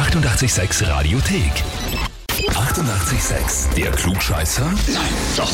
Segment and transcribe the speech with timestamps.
[0.00, 2.09] 886 Radiothek.
[2.48, 3.74] 88,6.
[3.76, 4.64] Der Klugscheißer?
[4.64, 5.02] Nein,
[5.36, 5.52] doch.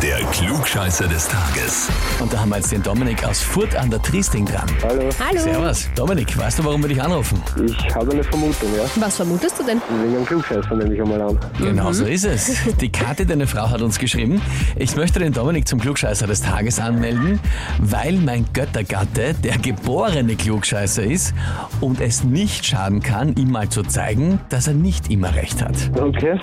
[0.00, 1.88] Der Klugscheißer des Tages.
[2.20, 4.66] Und da haben wir jetzt den Dominik aus Furt an der Triesting dran.
[4.82, 5.40] Hallo, Hallo.
[5.40, 5.88] Servus.
[5.96, 7.42] Dominik, weißt du, warum wir dich anrufen?
[7.64, 8.84] ich habe eine Vermutung, ja.
[8.96, 9.80] Was vermutest du denn?
[10.02, 11.38] Wegen einem Klugscheißer nehme ich einmal an.
[11.58, 12.52] Genau so ist es.
[12.80, 14.40] Die Kathi, deine Frau, hat uns geschrieben,
[14.76, 17.40] ich möchte den Dominik zum Klugscheißer des Tages anmelden,
[17.80, 21.34] weil mein Göttergatte der geborene Klugscheißer ist
[21.80, 25.74] und es nicht schaden kann, ihm mal zu zeigen, dass er nicht immer recht hat.
[26.00, 26.38] Okay.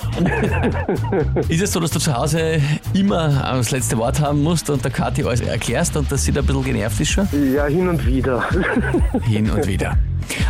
[1.49, 2.62] Ist es so, dass du zu Hause
[2.93, 6.41] immer das letzte Wort haben musst und der Kathi alles erklärst und dass sie da
[6.41, 7.27] ein bisschen genervt ist schon?
[7.53, 8.43] Ja, hin und wieder.
[9.23, 9.98] Hin und wieder.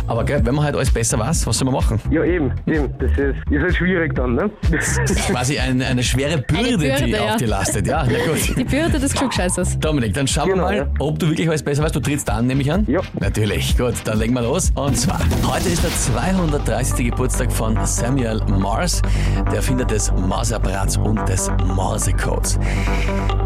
[0.06, 2.00] Aber gell, wenn man halt alles besser weiß, was soll man machen?
[2.10, 2.92] ja, eben, eben.
[2.98, 4.50] Das ist, ist halt schwierig dann, ne?
[4.70, 7.20] Das ist quasi ein, eine schwere Bürde, Bürde, die ja.
[7.30, 7.86] auf dir lastet.
[7.86, 8.56] Ja, na gut.
[8.56, 9.78] Die Bürde des Klugscheißers.
[9.78, 10.84] Dominik, dann schauen Genau, wir ja.
[10.84, 11.94] mal, ob du wirklich alles besser weißt.
[11.94, 12.84] Du trittst an, nehme ich an?
[12.88, 13.00] Ja.
[13.18, 13.76] Natürlich.
[13.78, 14.72] Gut, dann legen wir los.
[14.74, 17.06] Und zwar, heute ist der 230.
[17.10, 19.00] Geburtstag von Samuel Morse,
[19.46, 22.58] der Erfinder des Morseapparats und des Morsecodes.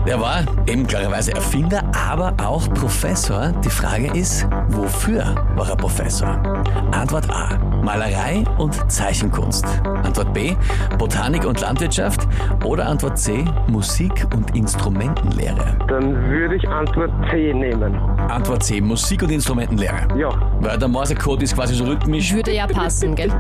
[0.07, 3.53] Der war eben klarerweise Erfinder, aber auch Professor.
[3.65, 6.18] Die Frage ist, wofür war er Professor?
[6.23, 7.59] Antwort A.
[7.83, 9.65] Malerei und Zeichenkunst.
[10.05, 10.55] Antwort B.
[10.99, 12.27] Botanik und Landwirtschaft.
[12.65, 13.45] Oder Antwort C.
[13.69, 15.77] Musik und Instrumentenlehre.
[15.89, 17.95] Dann würde ich Antwort C nehmen.
[18.29, 18.81] Antwort C.
[18.81, 20.09] Musik und Instrumentenlehre.
[20.19, 20.29] Ja.
[20.61, 22.35] Weil der Morsecode ist quasi so rhythmisch.
[22.35, 23.31] Würde ja passen, gell?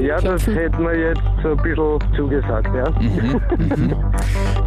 [0.00, 2.84] Ja, das hätten wir jetzt so ein bisschen zugesagt, ja.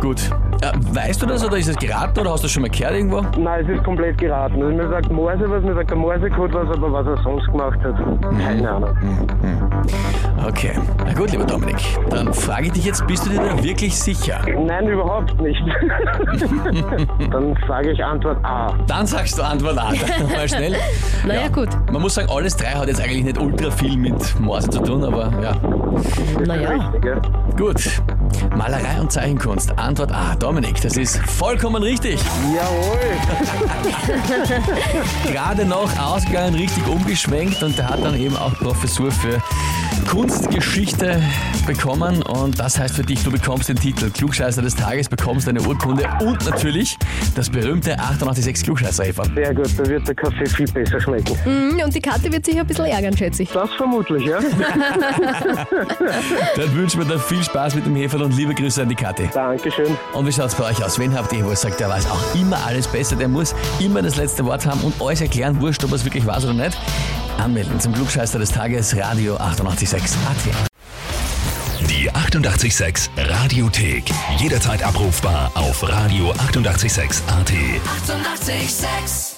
[0.06, 0.30] Gut.
[0.62, 2.94] Äh, weißt du das oder ist es geraten oder hast du das schon mal gehört
[2.94, 3.22] irgendwo?
[3.40, 4.62] Nein, es ist komplett geraten.
[4.62, 7.80] Also mir sagt Morse was, mir sagt der Morsecode was, aber was er sonst gemacht
[7.84, 7.96] hat,
[8.38, 8.96] keine Ahnung.
[10.48, 10.74] Okay.
[11.04, 11.78] Na gut, lieber Dominik.
[12.12, 14.42] Dann frage ich dich jetzt, bist du dir da wirklich sicher?
[14.46, 15.60] Nein, überhaupt nicht.
[17.32, 18.76] Dann sage ich Antwort A.
[18.86, 19.90] Dann sagst du Antwort A.
[19.92, 20.76] Dann mal schnell.
[21.26, 21.70] Naja, gut.
[21.92, 25.04] Man muss sagen, alles drei hat jetzt eigentlich nicht ultra viel mit Morse zu tun,
[25.04, 25.56] aber ja.
[26.46, 26.70] Naja.
[26.70, 27.16] Richtig, ja.
[27.58, 28.02] Gut.
[28.56, 29.78] Malerei und Zeichenkunst.
[29.78, 30.36] Antwort A.
[30.36, 32.20] Dominik, das ist vollkommen richtig.
[32.56, 33.00] Jawohl.
[35.32, 39.42] Gerade noch ausgegangen, richtig umgeschwenkt und der hat dann eben auch Professur für
[40.10, 41.22] Kunstgeschichte
[41.66, 45.62] bekommen und das heißt für dich, du bekommst den Titel Klugscheißer des Tages, bekommst eine
[45.62, 46.98] Urkunde und natürlich
[47.36, 49.34] das berühmte 886 klugscheißer -Häferl.
[49.34, 51.36] Sehr gut, da wird der Kaffee viel besser schmecken.
[51.46, 53.52] Mhm, Und die Karte wird sich ein bisschen ärgern, schätze ich.
[53.52, 54.40] Das vermutlich, ja.
[56.56, 59.30] Dann wünschen wir dir viel Spaß mit dem Heferl und liebe Grüße an die Kathi.
[59.34, 59.98] Dankeschön.
[60.14, 60.98] Und wie schaut's bei euch aus?
[60.98, 64.02] Wen habt ihr, wo ihr sagt, der weiß auch immer alles besser, der muss immer
[64.02, 66.78] das letzte Wort haben und euch erklären, wurscht, ob es wirklich weiß oder nicht?
[67.38, 71.90] Anmelden zum Klugscheißer des Tages, Radio 886 AT.
[71.90, 74.06] Die 88,6 Radiothek.
[74.38, 76.54] Jederzeit abrufbar auf radio886.at.
[76.58, 77.22] 88,6.
[78.48, 79.35] Eighty-eight, sex.